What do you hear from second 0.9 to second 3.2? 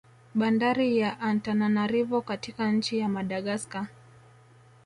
ya Antananarivo katika nchi ya